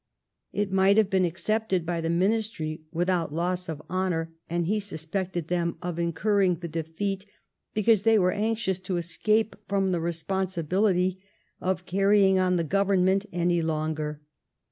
It 0.51 0.71
might 0.71 0.97
have 0.97 1.11
been 1.11 1.25
accepted 1.25 1.85
by 1.85 2.01
the 2.01 2.09
ministry 2.09 2.81
without 2.91 3.31
loss 3.31 3.69
of 3.69 3.83
honour, 3.87 4.33
and 4.49 4.65
he 4.65 4.79
suspected 4.79 5.47
them 5.47 5.77
of 5.79 5.99
incur* 5.99 6.37
ring 6.39 6.55
the 6.55 6.67
defeat 6.67 7.23
because 7.75 8.01
they 8.01 8.17
were 8.17 8.31
anxious 8.31 8.79
to 8.79 8.97
escape 8.97 9.55
from 9.67 9.91
the 9.91 10.01
responsibility 10.01 11.19
of 11.61 11.85
carrying 11.85 12.39
on 12.39 12.55
the 12.55 12.63
Government 12.63 13.27
any 13.31 13.61
longer. 13.61 14.21